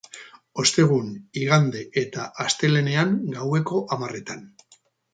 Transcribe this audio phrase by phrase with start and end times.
[0.63, 4.47] Ostegun, igande eta astelehenean, gaueko hamarretan.